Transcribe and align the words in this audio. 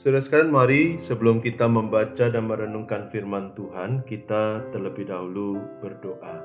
Saudara 0.00 0.24
sekalian, 0.24 0.48
mari 0.48 0.96
sebelum 0.96 1.44
kita 1.44 1.68
membaca 1.68 2.32
dan 2.32 2.48
merenungkan 2.48 3.12
firman 3.12 3.52
Tuhan, 3.52 4.00
kita 4.08 4.64
terlebih 4.72 5.12
dahulu 5.12 5.60
berdoa. 5.84 6.40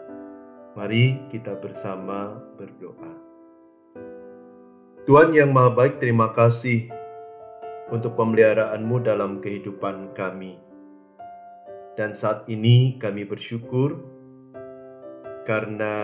Mari 0.76 1.24
kita 1.32 1.56
bersama 1.64 2.36
berdoa. 2.60 3.16
Tuhan 5.07 5.32
yang 5.32 5.56
Maha 5.56 5.71
Baik, 5.71 6.04
terima 6.04 6.36
kasih 6.36 6.92
untuk 7.96 8.20
pemeliharaanmu 8.20 9.07
dalam 9.07 9.39
kehidupan 9.39 10.12
kami. 10.12 10.60
Dan 11.96 12.12
saat 12.12 12.43
ini 12.51 13.00
kami 13.00 13.24
bersyukur 13.24 14.04
karena 15.48 15.96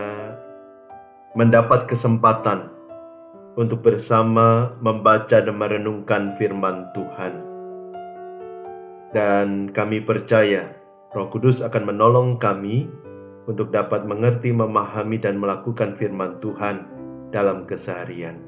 mendapat 1.36 1.84
kesempatan 1.84 2.72
untuk 3.60 3.84
bersama 3.84 4.72
membaca 4.80 5.44
dan 5.44 5.56
merenungkan 5.60 6.40
firman 6.40 6.88
Tuhan. 6.96 7.51
Dan 9.12 9.68
kami 9.76 10.00
percaya 10.00 10.72
Roh 11.12 11.28
Kudus 11.28 11.60
akan 11.60 11.92
menolong 11.92 12.40
kami 12.40 12.88
untuk 13.52 13.76
dapat 13.76 14.08
mengerti, 14.08 14.56
memahami, 14.56 15.20
dan 15.20 15.36
melakukan 15.36 16.00
firman 16.00 16.40
Tuhan 16.40 16.88
dalam 17.36 17.68
keseharian. 17.68 18.40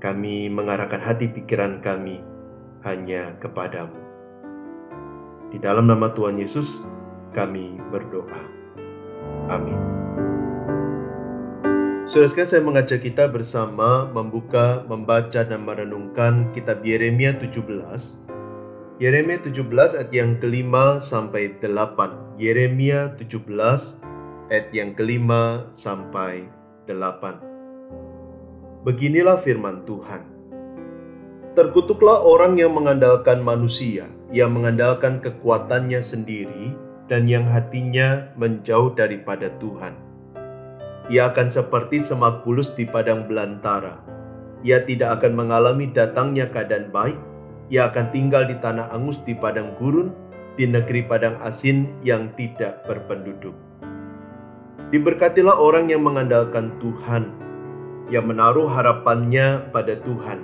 Kami 0.00 0.52
mengarahkan 0.52 1.00
hati 1.00 1.28
pikiran 1.28 1.80
kami 1.80 2.20
hanya 2.84 3.36
kepadamu. 3.40 3.96
Di 5.52 5.60
dalam 5.60 5.88
nama 5.88 6.12
Tuhan 6.12 6.40
Yesus, 6.40 6.84
kami 7.32 7.80
berdoa. 7.88 8.40
Amin. 9.48 9.76
Saudara 12.10 12.42
saya 12.42 12.60
mengajak 12.66 13.06
kita 13.06 13.30
bersama 13.30 14.10
membuka, 14.10 14.82
membaca, 14.90 15.46
dan 15.46 15.62
merenungkan 15.62 16.50
kitab 16.50 16.82
Yeremia 16.82 17.38
17. 17.38 18.39
Yeremia 19.00 19.40
17 19.40 19.72
ayat 19.96 20.12
yang 20.12 20.36
kelima 20.44 21.00
sampai 21.00 21.56
delapan. 21.64 22.12
Yeremia 22.36 23.16
17 23.16 23.48
ayat 24.52 24.68
yang 24.76 24.92
kelima 24.92 25.64
sampai 25.72 26.44
delapan. 26.84 27.40
Beginilah 28.84 29.40
firman 29.40 29.88
Tuhan. 29.88 30.20
Terkutuklah 31.56 32.20
orang 32.20 32.60
yang 32.60 32.76
mengandalkan 32.76 33.40
manusia, 33.40 34.04
yang 34.30 34.52
mengandalkan 34.52 35.24
kekuatannya 35.24 36.04
sendiri, 36.04 36.76
dan 37.08 37.24
yang 37.24 37.48
hatinya 37.48 38.28
menjauh 38.36 38.92
daripada 38.94 39.48
Tuhan 39.58 40.10
ia 41.10 41.26
akan 41.26 41.50
seperti 41.50 41.98
semak 41.98 42.46
bulus 42.46 42.70
di 42.78 42.86
padang 42.86 43.26
belantara. 43.26 43.98
Ia 44.62 44.86
tidak 44.86 45.20
akan 45.20 45.34
mengalami 45.34 45.90
datangnya 45.90 46.46
keadaan 46.46 46.94
baik. 46.94 47.18
Ia 47.70 47.86
akan 47.86 48.10
tinggal 48.10 48.50
di 48.50 48.58
tanah 48.58 48.90
angus 48.90 49.22
di 49.22 49.30
padang 49.30 49.78
gurun, 49.78 50.10
di 50.58 50.66
negeri 50.66 51.06
padang 51.06 51.38
asin 51.38 51.86
yang 52.02 52.34
tidak 52.34 52.82
berpenduduk. 52.82 53.54
Diberkatilah 54.90 55.54
orang 55.54 55.86
yang 55.86 56.02
mengandalkan 56.02 56.74
Tuhan, 56.82 57.30
yang 58.10 58.26
menaruh 58.26 58.66
harapannya 58.66 59.70
pada 59.70 59.94
Tuhan. 60.02 60.42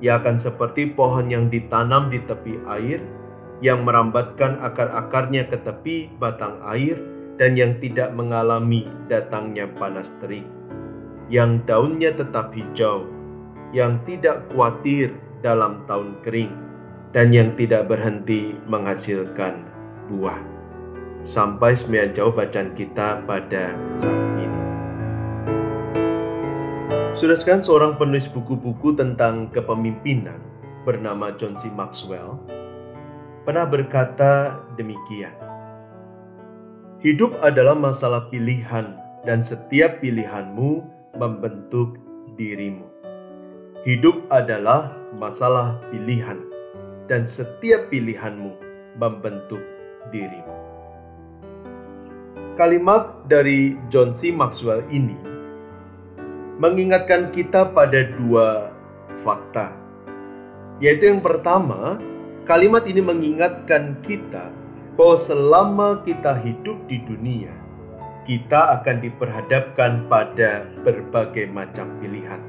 Ia 0.00 0.24
akan 0.24 0.40
seperti 0.40 0.96
pohon 0.96 1.28
yang 1.28 1.52
ditanam 1.52 2.08
di 2.08 2.16
tepi 2.24 2.56
air, 2.64 3.04
yang 3.60 3.84
merambatkan 3.84 4.56
akar-akarnya 4.64 5.52
ke 5.52 5.60
tepi 5.60 6.08
batang 6.16 6.56
air, 6.64 6.96
dan 7.36 7.60
yang 7.60 7.76
tidak 7.84 8.08
mengalami 8.16 8.88
datangnya 9.12 9.68
panas 9.76 10.16
terik, 10.24 10.48
yang 11.28 11.60
daunnya 11.68 12.08
tetap 12.12 12.56
hijau, 12.56 13.04
yang 13.76 14.00
tidak 14.08 14.48
khawatir 14.48 15.12
dalam 15.42 15.84
tahun 15.90 16.16
kering, 16.22 16.54
dan 17.12 17.34
yang 17.34 17.52
tidak 17.58 17.90
berhenti 17.90 18.56
menghasilkan 18.70 19.66
buah. 20.08 20.38
Sampai 21.22 21.78
sembilan 21.78 22.14
jauh 22.18 22.34
bacaan 22.34 22.74
kita 22.74 23.22
pada 23.26 23.74
saat 23.94 24.22
ini. 24.42 24.60
Sudah 27.14 27.36
sekarang 27.38 27.62
seorang 27.62 27.92
penulis 28.00 28.26
buku-buku 28.26 28.96
tentang 28.98 29.52
kepemimpinan 29.54 30.42
bernama 30.82 31.30
John 31.38 31.54
C. 31.54 31.70
Maxwell 31.70 32.40
pernah 33.46 33.66
berkata 33.66 34.58
demikian. 34.74 35.34
Hidup 37.02 37.34
adalah 37.42 37.74
masalah 37.74 38.30
pilihan, 38.30 38.94
dan 39.26 39.42
setiap 39.42 40.02
pilihanmu 40.02 40.82
membentuk 41.18 41.98
dirimu. 42.34 42.86
Hidup 43.82 44.22
adalah 44.30 44.94
masalah 45.16 45.76
pilihan, 45.92 46.40
dan 47.06 47.28
setiap 47.28 47.92
pilihanmu 47.92 48.56
membentuk 48.96 49.60
dirimu. 50.12 50.56
Kalimat 52.60 53.24
dari 53.32 53.80
John 53.88 54.12
C. 54.12 54.28
Maxwell 54.28 54.84
ini 54.92 55.16
mengingatkan 56.60 57.32
kita 57.32 57.72
pada 57.72 58.12
dua 58.20 58.70
fakta, 59.24 59.72
yaitu 60.84 61.08
yang 61.08 61.24
pertama, 61.24 61.96
kalimat 62.44 62.84
ini 62.84 63.00
mengingatkan 63.00 63.96
kita 64.04 64.52
bahwa 65.00 65.16
selama 65.16 65.88
kita 66.04 66.36
hidup 66.44 66.76
di 66.92 67.00
dunia, 67.08 67.50
kita 68.28 68.78
akan 68.78 69.00
diperhadapkan 69.00 70.04
pada 70.06 70.68
berbagai 70.84 71.48
macam 71.48 71.88
pilihan. 72.04 72.44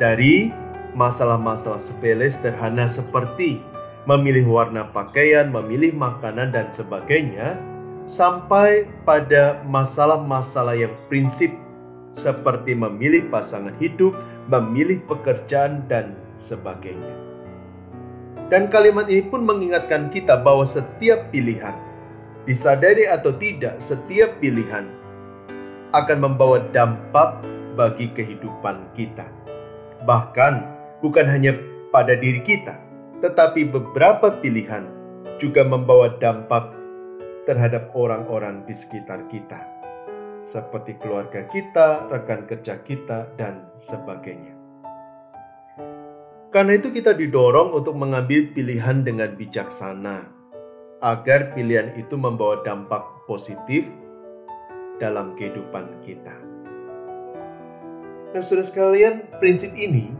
Dari 0.00 0.48
masalah-masalah 0.96 1.80
sepele 1.80 2.28
sederhana 2.28 2.88
seperti 2.88 3.60
memilih 4.08 4.48
warna 4.48 4.88
pakaian, 4.88 5.52
memilih 5.52 5.92
makanan, 5.92 6.52
dan 6.52 6.72
sebagainya, 6.72 7.60
sampai 8.08 8.88
pada 9.04 9.60
masalah-masalah 9.68 10.72
yang 10.72 10.96
prinsip 11.12 11.52
seperti 12.16 12.72
memilih 12.72 13.28
pasangan 13.28 13.76
hidup, 13.76 14.16
memilih 14.48 15.04
pekerjaan, 15.04 15.84
dan 15.92 16.16
sebagainya. 16.40 17.12
Dan 18.48 18.72
kalimat 18.72 19.12
ini 19.12 19.28
pun 19.28 19.44
mengingatkan 19.44 20.08
kita 20.08 20.40
bahwa 20.40 20.64
setiap 20.64 21.28
pilihan, 21.28 21.76
disadari 22.48 23.04
atau 23.04 23.28
tidak, 23.36 23.76
setiap 23.76 24.40
pilihan 24.40 24.88
akan 25.92 26.18
membawa 26.24 26.64
dampak 26.72 27.44
bagi 27.76 28.08
kehidupan 28.16 28.88
kita. 28.96 29.28
Bahkan 30.08 30.77
bukan 31.02 31.26
hanya 31.26 31.54
pada 31.94 32.18
diri 32.18 32.42
kita, 32.42 32.78
tetapi 33.22 33.70
beberapa 33.70 34.38
pilihan 34.42 34.86
juga 35.38 35.62
membawa 35.62 36.18
dampak 36.18 36.74
terhadap 37.46 37.94
orang-orang 37.96 38.66
di 38.68 38.74
sekitar 38.74 39.24
kita, 39.32 39.62
seperti 40.44 40.98
keluarga 41.00 41.46
kita, 41.48 42.10
rekan 42.12 42.44
kerja 42.44 42.76
kita, 42.84 43.30
dan 43.40 43.64
sebagainya. 43.80 44.58
Karena 46.48 46.80
itu 46.80 46.88
kita 46.88 47.12
didorong 47.12 47.76
untuk 47.76 47.92
mengambil 47.92 48.48
pilihan 48.56 49.04
dengan 49.04 49.36
bijaksana 49.36 50.24
agar 51.04 51.52
pilihan 51.54 51.94
itu 51.94 52.16
membawa 52.18 52.64
dampak 52.64 53.04
positif 53.28 53.84
dalam 54.98 55.36
kehidupan 55.38 55.86
kita. 56.02 56.34
Nah, 58.34 58.42
saudara 58.44 58.66
sekalian, 58.66 59.14
prinsip 59.40 59.72
ini 59.72 60.12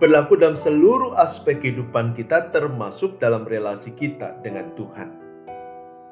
berlaku 0.00 0.40
dalam 0.40 0.56
seluruh 0.56 1.14
aspek 1.20 1.60
kehidupan 1.60 2.16
kita 2.16 2.48
termasuk 2.50 3.20
dalam 3.20 3.44
relasi 3.44 3.92
kita 3.94 4.40
dengan 4.40 4.72
Tuhan. 4.74 5.12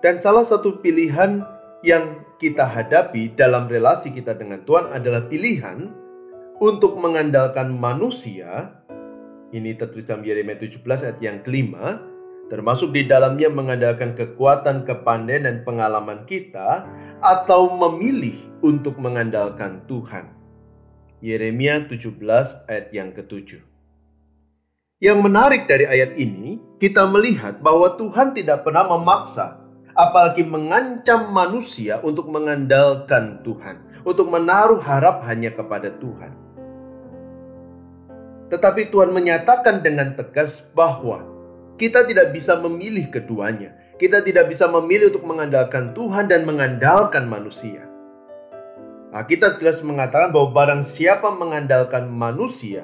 Dan 0.05 0.23
salah 0.23 0.45
satu 0.45 0.79
pilihan 0.85 1.43
yang 1.83 2.23
kita 2.39 2.63
hadapi 2.63 3.35
dalam 3.35 3.67
relasi 3.67 4.15
kita 4.15 4.37
dengan 4.37 4.63
Tuhan 4.63 4.93
adalah 4.95 5.27
pilihan 5.27 5.91
untuk 6.63 7.01
mengandalkan 7.01 7.75
manusia 7.75 8.79
ini 9.49 9.73
tertulis 9.73 10.05
dalam 10.05 10.25
Yeremia 10.25 10.61
17 10.61 10.85
ayat 10.85 11.19
yang 11.25 11.41
kelima, 11.41 12.05
termasuk 12.53 12.93
di 12.93 13.09
dalamnya 13.09 13.49
mengandalkan 13.49 14.13
kekuatan, 14.13 14.85
kepandaian, 14.85 15.49
dan 15.49 15.57
pengalaman 15.65 16.29
kita, 16.29 16.85
atau 17.25 17.73
memilih 17.73 18.37
untuk 18.61 19.01
mengandalkan 19.01 19.81
Tuhan. 19.89 20.29
Yeremia 21.25 21.89
17 21.89 22.21
ayat 22.69 22.93
yang 22.93 23.11
ketujuh. 23.17 23.65
Yang 24.99 25.31
menarik 25.31 25.71
dari 25.71 25.87
ayat 25.87 26.19
ini, 26.19 26.59
kita 26.83 27.07
melihat 27.07 27.63
bahwa 27.63 27.95
Tuhan 27.95 28.35
tidak 28.35 28.67
pernah 28.67 28.83
memaksa, 28.83 29.63
apalagi 29.95 30.43
mengancam 30.43 31.31
manusia 31.31 32.03
untuk 32.03 32.27
mengandalkan 32.27 33.39
Tuhan, 33.47 34.03
untuk 34.03 34.27
menaruh 34.27 34.83
harap 34.83 35.23
hanya 35.23 35.55
kepada 35.55 35.95
Tuhan. 36.03 36.35
Tetapi 38.51 38.91
Tuhan 38.91 39.15
menyatakan 39.15 39.87
dengan 39.87 40.19
tegas 40.19 40.67
bahwa 40.75 41.23
kita 41.79 42.03
tidak 42.03 42.35
bisa 42.35 42.59
memilih 42.59 43.07
keduanya. 43.15 43.79
Kita 44.03 44.19
tidak 44.27 44.51
bisa 44.51 44.67
memilih 44.67 45.15
untuk 45.15 45.31
mengandalkan 45.31 45.95
Tuhan 45.95 46.27
dan 46.27 46.43
mengandalkan 46.43 47.31
manusia. 47.31 47.87
Nah, 49.15 49.23
kita 49.23 49.63
jelas 49.63 49.79
mengatakan 49.87 50.35
bahwa 50.35 50.51
barang 50.51 50.83
siapa 50.83 51.31
mengandalkan 51.39 52.11
manusia, 52.11 52.83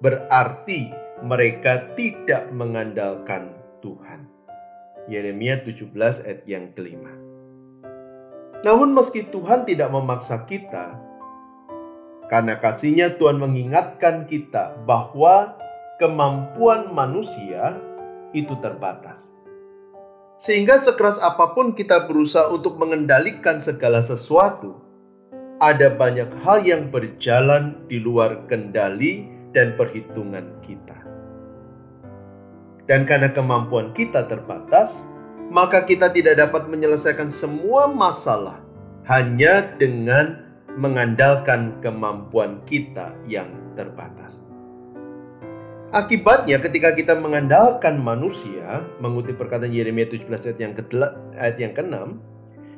berarti 0.00 0.92
mereka 1.20 1.92
tidak 1.94 2.48
mengandalkan 2.56 3.52
Tuhan. 3.84 4.24
Yeremia 5.08 5.60
17 5.64 5.92
ayat 5.96 6.42
yang 6.48 6.72
kelima. 6.72 7.12
Namun 8.60 8.92
meski 8.92 9.24
Tuhan 9.32 9.64
tidak 9.64 9.88
memaksa 9.92 10.44
kita, 10.44 10.92
karena 12.28 12.60
kasihnya 12.60 13.16
Tuhan 13.16 13.40
mengingatkan 13.40 14.28
kita 14.28 14.76
bahwa 14.84 15.56
kemampuan 15.96 16.92
manusia 16.92 17.76
itu 18.36 18.52
terbatas. 18.60 19.40
Sehingga 20.40 20.80
sekeras 20.80 21.20
apa 21.20 21.52
pun 21.52 21.76
kita 21.76 22.08
berusaha 22.08 22.48
untuk 22.48 22.80
mengendalikan 22.80 23.60
segala 23.60 24.00
sesuatu, 24.00 24.72
ada 25.60 25.92
banyak 25.92 26.32
hal 26.40 26.64
yang 26.64 26.88
berjalan 26.88 27.76
di 27.92 28.00
luar 28.00 28.48
kendali 28.48 29.39
dan 29.56 29.74
perhitungan 29.74 30.50
kita. 30.62 30.96
Dan 32.90 33.06
karena 33.06 33.30
kemampuan 33.30 33.94
kita 33.94 34.26
terbatas, 34.26 35.06
maka 35.50 35.86
kita 35.86 36.10
tidak 36.10 36.38
dapat 36.38 36.66
menyelesaikan 36.66 37.30
semua 37.30 37.90
masalah 37.90 38.58
hanya 39.06 39.66
dengan 39.78 40.46
mengandalkan 40.78 41.78
kemampuan 41.82 42.62
kita 42.66 43.14
yang 43.26 43.50
terbatas. 43.74 44.46
Akibatnya 45.90 46.62
ketika 46.62 46.94
kita 46.94 47.18
mengandalkan 47.18 47.98
manusia, 47.98 48.86
mengutip 49.02 49.34
perkataan 49.34 49.74
Yeremia 49.74 50.06
17 50.06 50.30
ayat 50.30 50.58
yang 50.62 50.72
ke 50.78 50.82
ayat 51.34 51.56
yang 51.58 51.74
ke-6, 51.74 52.14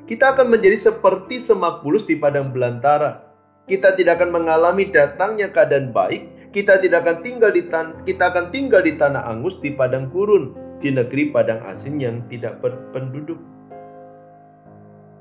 kita 0.08 0.32
akan 0.32 0.48
menjadi 0.48 0.88
seperti 0.88 1.36
semak 1.36 1.84
bulus 1.84 2.08
di 2.08 2.16
padang 2.16 2.56
belantara. 2.56 3.28
Kita 3.68 3.92
tidak 4.00 4.16
akan 4.16 4.32
mengalami 4.32 4.88
datangnya 4.88 5.52
keadaan 5.52 5.92
baik, 5.92 6.24
kita 6.52 6.78
tidak 6.84 7.08
akan 7.08 7.18
tinggal 7.24 7.50
di 7.50 7.64
tan 7.72 7.96
kita 8.04 8.28
akan 8.28 8.52
tinggal 8.52 8.84
di 8.84 8.94
tanah 9.00 9.24
angus 9.24 9.56
di 9.64 9.72
padang 9.72 10.12
gurun, 10.12 10.52
di 10.84 10.92
negeri 10.92 11.32
padang 11.32 11.64
asin 11.64 11.96
yang 11.96 12.20
tidak 12.28 12.60
berpenduduk. 12.60 13.40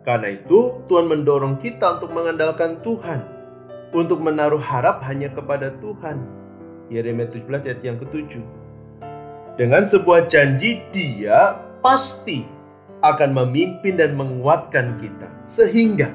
Karena 0.03 0.35
itu, 0.35 0.81
Tuhan 0.91 1.07
mendorong 1.07 1.61
kita 1.61 2.01
untuk 2.01 2.11
mengandalkan 2.11 2.81
Tuhan, 2.83 3.21
untuk 3.95 4.19
menaruh 4.19 4.59
harap 4.59 4.99
hanya 5.05 5.31
kepada 5.31 5.71
Tuhan 5.79 6.19
Yeremia 6.91 7.31
17 7.31 7.47
ayat 7.71 7.81
yang 7.85 7.97
ketujuh. 8.03 8.43
Dengan 9.55 9.87
sebuah 9.87 10.27
janji 10.27 10.83
dia 10.91 11.55
pasti 11.79 12.43
akan 13.05 13.31
memimpin 13.31 13.95
dan 14.01 14.17
menguatkan 14.19 14.99
kita. 14.99 15.29
Sehingga 15.47 16.11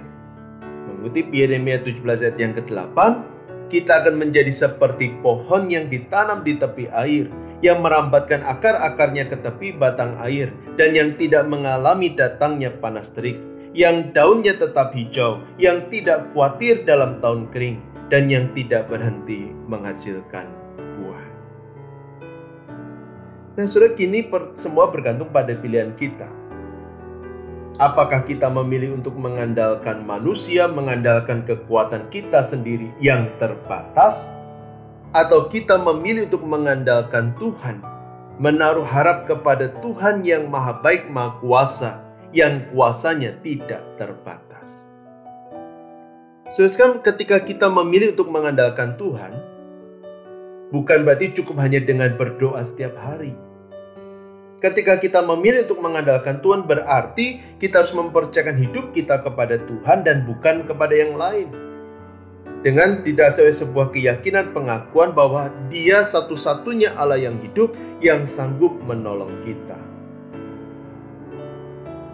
mengutip 0.91 1.31
Yeremia 1.31 1.81
17 1.81 2.05
ayat 2.05 2.37
yang 2.37 2.53
ke-8, 2.59 2.97
kita 3.73 4.05
akan 4.05 4.21
menjadi 4.21 4.53
seperti 4.53 5.15
pohon 5.21 5.69
yang 5.71 5.91
ditanam 5.91 6.43
di 6.43 6.57
tepi 6.57 6.87
air, 6.93 7.27
yang 7.65 7.81
merambatkan 7.81 8.45
akar-akarnya 8.45 9.27
ke 9.27 9.37
tepi 9.41 9.75
batang 9.77 10.15
air, 10.23 10.53
dan 10.77 10.93
yang 10.93 11.15
tidak 11.17 11.49
mengalami 11.49 12.13
datangnya 12.13 12.71
panas 12.79 13.13
terik, 13.15 13.41
yang 13.73 14.13
daunnya 14.13 14.55
tetap 14.57 14.93
hijau, 14.93 15.43
yang 15.57 15.85
tidak 15.89 16.31
khawatir 16.33 16.85
dalam 16.85 17.19
tahun 17.25 17.49
kering, 17.51 17.79
dan 18.13 18.31
yang 18.31 18.53
tidak 18.55 18.87
berhenti 18.87 19.51
menghasilkan 19.67 20.67
Nah, 23.57 23.65
sudah 23.65 23.97
kini 23.97 24.29
semua 24.53 24.93
bergantung 24.93 25.33
pada 25.33 25.57
pilihan 25.57 25.97
kita. 25.97 26.29
Apakah 27.77 28.25
kita 28.25 28.49
memilih 28.49 28.97
untuk 28.97 29.21
mengandalkan 29.21 30.01
manusia, 30.09 30.65
mengandalkan 30.65 31.45
kekuatan 31.45 32.09
kita 32.09 32.41
sendiri 32.41 32.89
yang 33.05 33.29
terbatas, 33.37 34.33
atau 35.13 35.45
kita 35.53 35.77
memilih 35.85 36.25
untuk 36.25 36.41
mengandalkan 36.41 37.37
Tuhan, 37.37 37.85
menaruh 38.41 38.85
harap 38.85 39.29
kepada 39.29 39.77
Tuhan 39.85 40.25
yang 40.25 40.49
Maha 40.49 40.81
Baik, 40.81 41.13
Maha 41.13 41.37
Kuasa, 41.45 41.93
yang 42.33 42.65
kuasanya 42.73 43.37
tidak 43.45 43.85
terbatas. 44.01 44.89
Sekarang 46.57 47.05
ketika 47.05 47.45
kita 47.45 47.69
memilih 47.69 48.17
untuk 48.17 48.33
mengandalkan 48.33 48.97
Tuhan, 48.97 49.37
bukan 50.73 51.05
berarti 51.05 51.29
cukup 51.37 51.61
hanya 51.61 51.85
dengan 51.85 52.17
berdoa 52.17 52.65
setiap 52.65 52.97
hari 52.97 53.37
Ketika 54.57 54.97
kita 54.97 55.21
memilih 55.21 55.69
untuk 55.69 55.85
mengandalkan 55.85 56.41
Tuhan 56.41 56.65
berarti 56.65 57.45
kita 57.61 57.85
harus 57.85 57.93
mempercayakan 57.93 58.57
hidup 58.57 58.97
kita 58.97 59.21
kepada 59.21 59.61
Tuhan 59.69 60.01
dan 60.01 60.25
bukan 60.25 60.65
kepada 60.65 60.97
yang 60.97 61.13
lain. 61.21 61.53
Dengan 62.65 63.05
tidak 63.05 63.37
sesuai 63.37 63.53
sebuah 63.53 63.87
keyakinan 63.93 64.57
pengakuan 64.57 65.13
bahwa 65.13 65.53
dia 65.69 66.01
satu-satunya 66.09 66.97
Allah 66.97 67.21
yang 67.21 67.37
hidup 67.45 67.77
yang 68.01 68.25
sanggup 68.25 68.73
menolong 68.89 69.31
kita. 69.45 69.77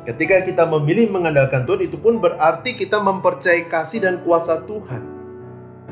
Ketika 0.03 0.43
kita 0.43 0.67
memilih 0.67 1.15
mengandalkan 1.15 1.63
Tuhan 1.63 1.87
itu 1.87 1.95
pun 1.95 2.19
berarti 2.19 2.75
kita 2.75 2.99
mempercayai 2.99 3.71
kasih 3.71 4.03
dan 4.03 4.19
kuasa 4.27 4.67
Tuhan. 4.67 5.07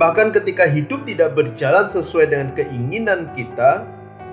Bahkan 0.03 0.35
ketika 0.35 0.67
hidup 0.67 1.07
tidak 1.07 1.39
berjalan 1.39 1.87
sesuai 1.87 2.35
dengan 2.35 2.51
keinginan 2.59 3.31
kita, 3.39 3.87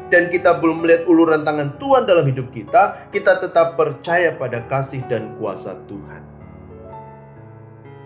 dan 0.08 0.32
kita 0.32 0.64
belum 0.64 0.84
melihat 0.84 1.04
uluran 1.08 1.44
tangan 1.44 1.76
Tuhan 1.80 2.08
dalam 2.08 2.28
hidup 2.28 2.48
kita, 2.56 3.10
kita 3.12 3.44
tetap 3.44 3.76
percaya 3.76 4.32
pada 4.40 4.64
kasih 4.72 5.04
dan 5.12 5.36
kuasa 5.36 5.76
Tuhan. 5.92 6.24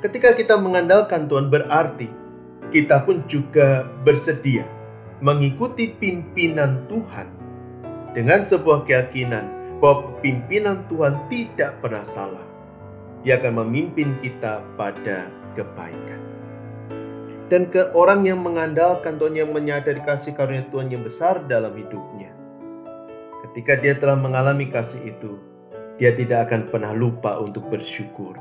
Ketika 0.02 0.34
kita 0.34 0.58
mengandalkan 0.58 1.30
Tuhan 1.30 1.54
berarti 1.54 2.10
kita 2.74 3.06
pun 3.06 3.22
juga 3.30 3.86
bersedia 4.02 4.66
mengikuti 5.22 5.94
pimpinan 6.02 6.90
Tuhan 6.90 7.30
dengan 8.18 8.42
sebuah 8.42 8.90
keyakinan 8.90 9.78
bahwa 9.78 10.18
pimpinan 10.26 10.82
Tuhan 10.90 11.22
tidak 11.30 11.78
pernah 11.86 12.02
salah. 12.02 12.46
Dia 13.22 13.38
akan 13.38 13.62
memimpin 13.62 14.18
kita 14.26 14.66
pada 14.74 15.30
kebaikan 15.54 16.41
dan 17.52 17.68
ke 17.68 17.92
orang 17.92 18.24
yang 18.24 18.40
mengandalkan 18.40 19.20
Tuhan 19.20 19.36
yang 19.36 19.52
menyadari 19.52 20.00
kasih 20.08 20.32
karunia 20.40 20.64
Tuhan 20.72 20.88
yang 20.88 21.04
besar 21.04 21.44
dalam 21.52 21.76
hidupnya. 21.76 22.32
Ketika 23.44 23.76
dia 23.84 23.92
telah 24.00 24.16
mengalami 24.16 24.72
kasih 24.72 25.12
itu, 25.12 25.36
dia 26.00 26.16
tidak 26.16 26.48
akan 26.48 26.72
pernah 26.72 26.96
lupa 26.96 27.36
untuk 27.44 27.68
bersyukur. 27.68 28.40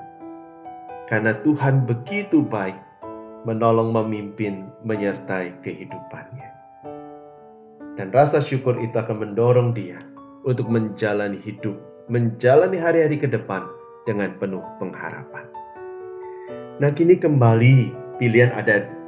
Karena 1.10 1.34
Tuhan 1.42 1.90
begitu 1.90 2.46
baik 2.46 2.78
menolong 3.42 3.90
memimpin 3.90 4.70
menyertai 4.86 5.58
kehidupannya. 5.66 6.48
Dan 7.98 8.14
rasa 8.14 8.38
syukur 8.38 8.78
itu 8.78 8.94
akan 8.94 9.26
mendorong 9.26 9.74
dia 9.74 9.98
untuk 10.46 10.70
menjalani 10.70 11.42
hidup, 11.42 11.74
menjalani 12.06 12.78
hari-hari 12.78 13.18
ke 13.18 13.26
depan 13.26 13.66
dengan 14.06 14.38
penuh 14.38 14.62
pengharapan. 14.78 15.50
Nah 16.78 16.94
kini 16.94 17.18
kembali 17.18 17.90
pilihan 18.22 18.54
ada 18.54 18.99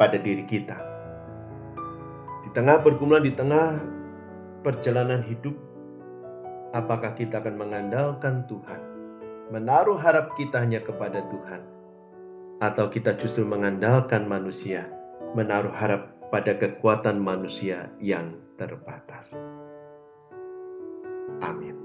pada 0.00 0.16
diri 0.16 0.48
kita. 0.48 0.80
Di 2.40 2.48
tengah 2.56 2.80
pergumulan, 2.80 3.20
di 3.20 3.36
tengah 3.36 3.76
perjalanan 4.64 5.20
hidup, 5.20 5.52
apakah 6.72 7.12
kita 7.12 7.44
akan 7.44 7.60
mengandalkan 7.60 8.48
Tuhan, 8.48 8.80
menaruh 9.52 10.00
harap 10.00 10.32
kita 10.40 10.64
hanya 10.64 10.80
kepada 10.80 11.20
Tuhan, 11.28 11.60
atau 12.64 12.88
kita 12.88 13.20
justru 13.20 13.44
mengandalkan 13.44 14.24
manusia, 14.24 14.88
menaruh 15.36 15.76
harap 15.76 16.16
pada 16.32 16.56
kekuatan 16.56 17.20
manusia 17.20 17.92
yang 18.00 18.40
terbatas. 18.56 19.36
Amin. 21.44 21.76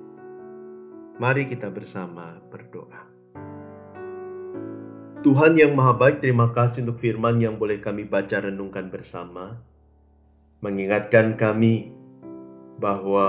Mari 1.19 1.51
kita 1.51 1.67
bersama 1.67 2.39
berdoa. 2.47 3.14
Tuhan 5.25 5.57
yang 5.57 5.73
Maha 5.73 5.97
Baik, 5.97 6.21
terima 6.21 6.53
kasih 6.53 6.85
untuk 6.85 7.01
firman 7.01 7.41
yang 7.41 7.57
boleh 7.57 7.81
kami 7.81 8.05
baca 8.05 8.45
renungkan 8.45 8.93
bersama. 8.93 9.57
Mengingatkan 10.61 11.33
kami 11.33 11.89
bahwa 12.77 13.25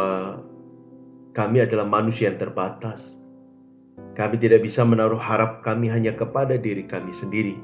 kami 1.33 1.65
adalah 1.65 1.89
manusia 1.89 2.29
yang 2.29 2.37
terbatas. 2.37 3.17
Kami 4.13 4.37
tidak 4.37 4.61
bisa 4.61 4.85
menaruh 4.85 5.17
harap 5.17 5.65
kami 5.65 5.89
hanya 5.89 6.13
kepada 6.13 6.61
diri 6.61 6.85
kami 6.85 7.09
sendiri 7.09 7.57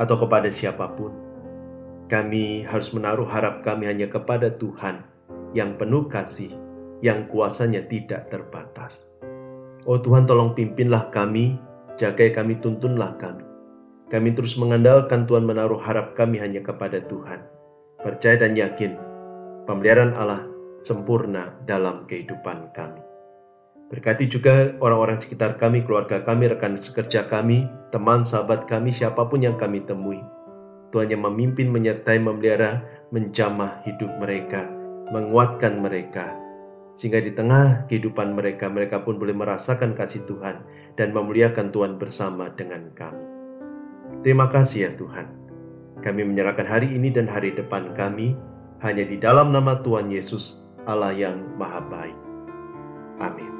atau 0.00 0.16
kepada 0.16 0.48
siapa 0.48 0.96
pun. 0.96 1.12
Kami 2.08 2.64
harus 2.64 2.88
menaruh 2.96 3.28
harap 3.28 3.60
kami 3.60 3.84
hanya 3.84 4.08
kepada 4.08 4.48
Tuhan 4.56 5.04
yang 5.52 5.76
penuh 5.76 6.08
kasih, 6.08 6.56
yang 7.04 7.28
kuasanya 7.28 7.84
tidak 7.84 8.32
terbatas. 8.32 9.12
Oh 9.84 10.00
Tuhan 10.00 10.24
tolong 10.24 10.56
pimpinlah 10.56 11.12
kami 11.12 11.65
Jagai 11.96 12.28
kami, 12.36 12.60
tuntunlah 12.60 13.16
kami. 13.16 13.40
Kami 14.12 14.36
terus 14.36 14.54
mengandalkan 14.60 15.24
Tuhan 15.24 15.48
menaruh 15.48 15.80
harap 15.80 16.12
kami 16.12 16.36
hanya 16.36 16.60
kepada 16.60 17.00
Tuhan. 17.08 17.40
Percaya 18.04 18.36
dan 18.36 18.52
yakin, 18.52 19.00
pemeliharaan 19.64 20.12
Allah 20.12 20.44
sempurna 20.84 21.56
dalam 21.64 22.04
kehidupan 22.04 22.70
kami. 22.76 23.00
Berkati 23.88 24.28
juga 24.28 24.76
orang-orang 24.84 25.16
sekitar 25.16 25.56
kami, 25.56 25.82
keluarga 25.88 26.20
kami, 26.20 26.52
rekan 26.52 26.76
sekerja 26.76 27.32
kami, 27.32 27.64
teman, 27.96 28.28
sahabat 28.28 28.68
kami, 28.68 28.92
siapa 28.92 29.24
pun 29.26 29.40
yang 29.40 29.56
kami 29.56 29.80
temui. 29.88 30.20
Tuhan 30.92 31.08
yang 31.08 31.24
memimpin, 31.24 31.72
menyertai, 31.72 32.20
memelihara, 32.20 32.84
menjamah 33.08 33.80
hidup 33.88 34.12
mereka, 34.20 34.68
menguatkan 35.10 35.80
mereka, 35.80 36.34
sehingga 36.96 37.20
di 37.20 37.30
tengah 37.36 37.84
kehidupan 37.92 38.32
mereka, 38.32 38.72
mereka 38.72 39.04
pun 39.04 39.20
boleh 39.20 39.36
merasakan 39.36 39.92
kasih 39.92 40.24
Tuhan 40.24 40.64
dan 40.96 41.12
memuliakan 41.12 41.72
Tuhan 41.72 42.00
bersama 42.00 42.52
dengan 42.56 42.88
kami. 42.96 43.24
Terima 44.24 44.48
kasih 44.50 44.88
ya 44.88 44.90
Tuhan. 44.96 45.28
Kami 46.00 46.22
menyerahkan 46.24 46.66
hari 46.68 46.92
ini 46.92 47.12
dan 47.12 47.28
hari 47.28 47.52
depan 47.52 47.96
kami 47.96 48.36
hanya 48.84 49.04
di 49.04 49.16
dalam 49.16 49.52
nama 49.52 49.80
Tuhan 49.80 50.12
Yesus, 50.12 50.60
Allah 50.84 51.12
yang 51.12 51.40
Maha 51.56 51.80
Baik. 51.88 52.18
Amin. 53.20 53.52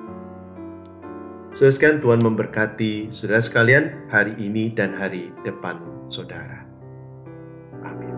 Saudara 1.57 1.73
sekalian, 1.73 2.01
Tuhan 2.05 2.21
memberkati 2.21 2.93
saudara 3.09 3.41
sekalian 3.41 3.85
hari 4.13 4.37
ini 4.37 4.69
dan 4.77 4.93
hari 4.93 5.33
depan 5.41 5.81
saudara. 6.13 6.69
Amin. 7.81 8.16